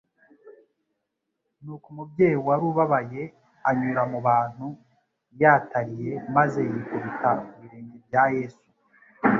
Nuko 1.63 1.85
umubyeyi 1.93 2.37
wari 2.47 2.63
ubabaye, 2.71 3.21
anyura 3.69 4.01
mu 4.11 4.19
bantu 4.27 4.65
yatariya 5.41 6.17
maze 6.35 6.59
yikubita 6.71 7.29
ku 7.45 7.53
birenge 7.59 7.97
bya 8.07 8.23
Yesu, 8.35 8.63